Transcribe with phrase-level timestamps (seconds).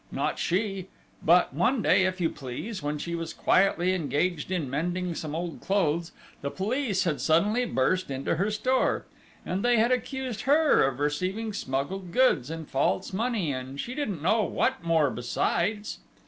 [0.11, 0.87] Not she!
[1.23, 5.61] But, one day, if you please, when she was quietly engaged in mending some old
[5.61, 9.05] clothes, the police had suddenly burst into her store!...
[9.45, 14.23] And they had accused her of receiving smuggled goods and false money, and she didn't
[14.23, 15.99] know what more besides!...